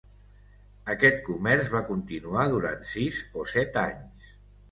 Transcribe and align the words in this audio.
Aquest 0.93 1.19
comerç 1.27 1.69
va 1.75 1.83
continuar 1.91 2.45
durant 2.53 2.81
sis 2.93 3.19
o 3.43 3.47
set 3.53 3.77
anys. 3.85 4.35